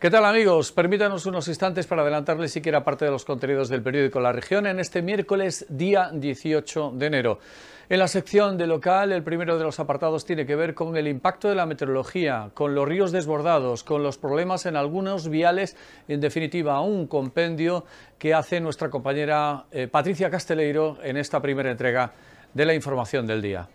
[0.00, 0.72] ¿Qué tal amigos?
[0.72, 4.80] Permítanos unos instantes para adelantarles siquiera parte de los contenidos del periódico La Región en
[4.80, 7.38] este miércoles día 18 de enero.
[7.90, 11.06] En la sección de local, el primero de los apartados tiene que ver con el
[11.06, 15.76] impacto de la meteorología, con los ríos desbordados, con los problemas en algunos viales,
[16.08, 17.84] en definitiva, un compendio
[18.18, 22.14] que hace nuestra compañera eh, Patricia Casteleiro en esta primera entrega
[22.54, 23.68] de la información del día.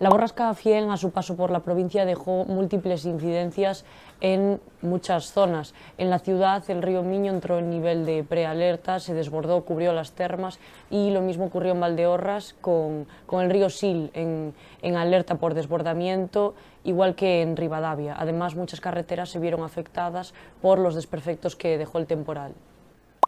[0.00, 3.84] La borrasca Fien, a su paso por la provincia, dejó múltiples incidencias
[4.20, 5.74] en muchas zonas.
[5.96, 10.12] En la ciudad, el río Miño entró en nivel de prealerta, se desbordó, cubrió las
[10.12, 15.34] termas y lo mismo ocurrió en Valdeorras con, con el río Sil en, en alerta
[15.34, 16.54] por desbordamiento,
[16.84, 18.14] igual que en Rivadavia.
[18.16, 22.54] Además, muchas carreteras se vieron afectadas por los desperfectos que dejó el temporal.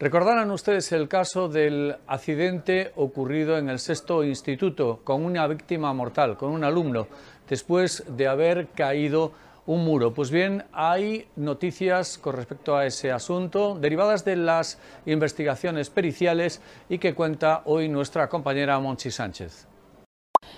[0.00, 6.38] Recordarán ustedes el caso del accidente ocurrido en el sexto instituto con una víctima mortal,
[6.38, 7.06] con un alumno,
[7.46, 9.32] después de haber caído
[9.66, 10.14] un muro.
[10.14, 16.96] Pues bien, hay noticias con respecto a ese asunto derivadas de las investigaciones periciales y
[16.96, 19.66] que cuenta hoy nuestra compañera Monchi Sánchez.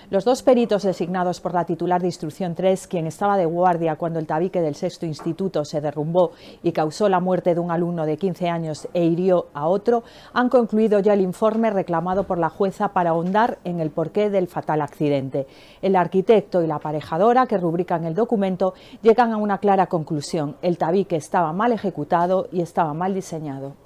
[0.09, 4.19] Los dos peritos designados por la titular de Instrucción 3, quien estaba de guardia cuando
[4.19, 8.17] el tabique del sexto instituto se derrumbó y causó la muerte de un alumno de
[8.17, 12.89] 15 años e hirió a otro, han concluido ya el informe reclamado por la jueza
[12.89, 15.47] para ahondar en el porqué del fatal accidente.
[15.81, 20.57] El arquitecto y la aparejadora que rubrican el documento llegan a una clara conclusión.
[20.61, 23.82] El tabique estaba mal ejecutado y estaba mal diseñado.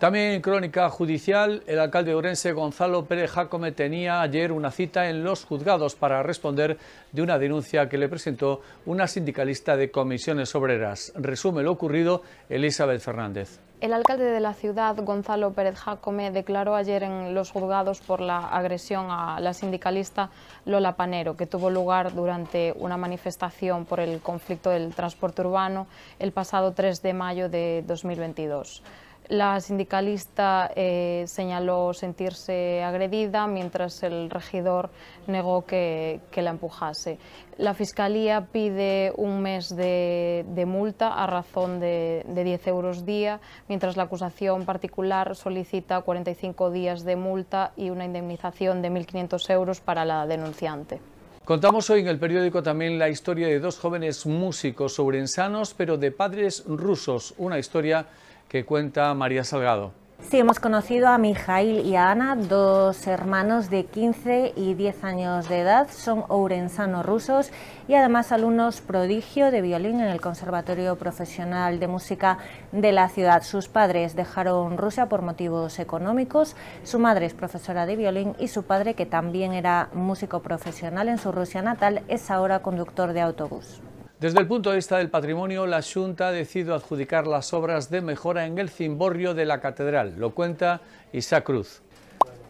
[0.00, 5.10] También en crónica judicial, el alcalde de Orense, Gonzalo Pérez Jacome, tenía ayer una cita
[5.10, 6.78] en los juzgados para responder
[7.12, 11.12] de una denuncia que le presentó una sindicalista de comisiones obreras.
[11.16, 13.60] Resume lo ocurrido Elizabeth Fernández.
[13.82, 18.38] El alcalde de la ciudad, Gonzalo Pérez Jacome, declaró ayer en los juzgados por la
[18.38, 20.30] agresión a la sindicalista
[20.64, 26.32] Lola Panero, que tuvo lugar durante una manifestación por el conflicto del transporte urbano el
[26.32, 28.82] pasado 3 de mayo de 2022.
[29.30, 34.90] La sindicalista eh, señaló sentirse agredida mientras el regidor
[35.28, 37.16] negó que, la empujase.
[37.56, 43.38] La Fiscalía pide un mes de, multa a razón de, de, 10 euros día,
[43.68, 49.80] mientras la acusación particular solicita 45 días de multa y una indemnización de 1.500 euros
[49.80, 50.98] para la denunciante.
[51.50, 56.12] Contamos hoy en el periódico también la historia de dos jóvenes músicos sobrensanos, pero de
[56.12, 58.06] padres rusos, una historia
[58.48, 59.90] que cuenta María Salgado.
[60.28, 65.48] Sí, hemos conocido a Mijail y a Ana, dos hermanos de 15 y 10 años
[65.48, 67.50] de edad, son ourensanos rusos
[67.88, 72.38] y además alumnos prodigio de violín en el Conservatorio Profesional de Música
[72.70, 73.42] de la ciudad.
[73.42, 76.54] Sus padres dejaron Rusia por motivos económicos,
[76.84, 81.18] su madre es profesora de violín y su padre, que también era músico profesional en
[81.18, 83.80] su Rusia natal, es ahora conductor de autobús.
[84.20, 88.02] Desde el punto de vista del patrimonio, la Junta ha decidido adjudicar las obras de
[88.02, 90.16] mejora en el cimborrio de la catedral.
[90.18, 90.82] Lo cuenta
[91.14, 91.80] Isaac Cruz.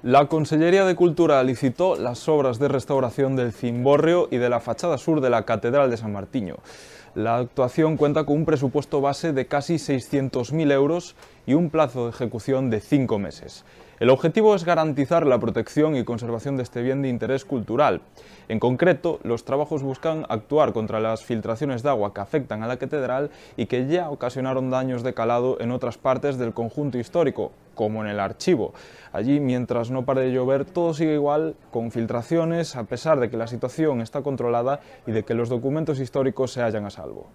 [0.03, 4.99] La Consellería de Cultura licitó las obras de restauración del cimborrio y de la fachada
[4.99, 6.57] sur de la Catedral de San Martiño.
[7.15, 11.15] La actuación cuenta con un presupuesto base de casi 600.000 euros
[11.47, 13.65] y un plazo de ejecución de cinco meses.
[14.01, 18.01] El objetivo es garantizar la protección y conservación de este bien de interés cultural.
[18.49, 22.79] En concreto, los trabajos buscan actuar contra las filtraciones de agua que afectan a la
[22.79, 28.03] catedral y que ya ocasionaron daños de calado en otras partes del conjunto histórico, como
[28.03, 28.73] en el archivo.
[29.13, 33.37] Allí, mientras no pare de llover, todo sigue igual, con filtraciones, a pesar de que
[33.37, 37.27] la situación está controlada y de que los documentos históricos se hallan a salvo.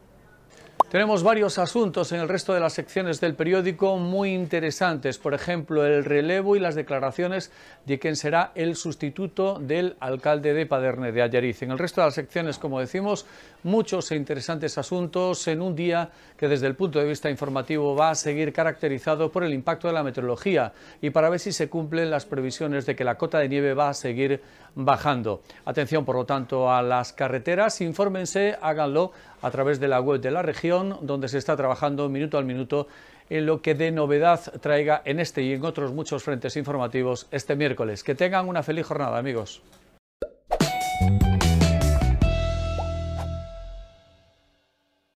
[0.91, 5.83] Tenemos varios asuntos en el resto de las secciones del periódico muy interesantes, por ejemplo,
[5.83, 7.51] el relevo y las declaraciones
[7.85, 11.63] de quien será el sustituto del alcalde de Paderne de Ayariz.
[11.63, 13.25] En el resto de las secciones, como decimos,
[13.63, 18.11] muchos e interesantes asuntos en un día que desde el punto de vista informativo va
[18.11, 20.71] a seguir caracterizado por el impacto de la meteorología
[21.01, 23.89] y para ver si se cumplen las previsiones de que la cota de nieve va
[23.89, 24.41] a seguir
[24.75, 25.41] bajando.
[25.65, 29.11] Atención, por lo tanto, a las carreteras, infórmense, háganlo
[29.41, 32.87] a través de la web de la región, donde se está trabajando minuto al minuto
[33.29, 37.55] en lo que de novedad traiga en este y en otros muchos frentes informativos este
[37.55, 38.03] miércoles.
[38.03, 39.61] Que tengan una feliz jornada, amigos.